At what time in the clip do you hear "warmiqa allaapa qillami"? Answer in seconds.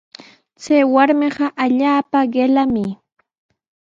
0.93-2.85